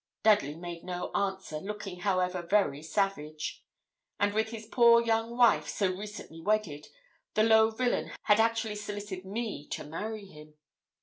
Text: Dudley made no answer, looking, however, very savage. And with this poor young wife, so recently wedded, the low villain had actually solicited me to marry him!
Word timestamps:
Dudley 0.23 0.55
made 0.55 0.83
no 0.83 1.11
answer, 1.13 1.59
looking, 1.59 1.99
however, 1.99 2.41
very 2.41 2.81
savage. 2.81 3.63
And 4.19 4.33
with 4.33 4.49
this 4.49 4.65
poor 4.65 4.99
young 4.99 5.37
wife, 5.37 5.67
so 5.67 5.91
recently 5.93 6.41
wedded, 6.41 6.87
the 7.35 7.43
low 7.43 7.69
villain 7.69 8.11
had 8.23 8.39
actually 8.39 8.77
solicited 8.77 9.25
me 9.25 9.67
to 9.67 9.83
marry 9.83 10.25
him! 10.25 10.55